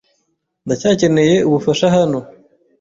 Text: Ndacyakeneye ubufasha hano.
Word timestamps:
Ndacyakeneye 0.65 1.35
ubufasha 1.47 1.85
hano. 1.95 2.19